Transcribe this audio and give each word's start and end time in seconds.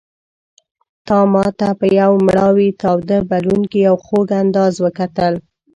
تا 1.07 1.19
ماته 1.33 1.69
په 1.79 1.85
یو 1.99 2.13
مړاوي 2.27 2.69
تاوده 2.81 3.17
بلوونکي 3.29 3.81
او 3.89 3.95
خوږ 4.05 4.29
انداز 4.41 4.73
وکتل. 4.85 5.33